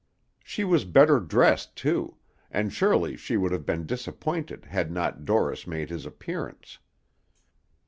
She 0.43 0.63
was 0.63 0.83
better 0.83 1.19
dressed, 1.19 1.75
too; 1.75 2.17
and 2.49 2.73
surely 2.73 3.15
she 3.15 3.37
would 3.37 3.51
have 3.51 3.67
been 3.67 3.85
disappointed 3.85 4.65
had 4.65 4.91
not 4.91 5.25
Dorris 5.25 5.67
made 5.67 5.91
his 5.91 6.07
appearance. 6.07 6.79